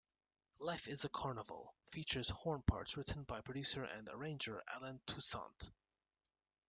[0.57, 5.69] "Life Is a Carnival" features horn parts written by producer and arranger Allen Toussaint.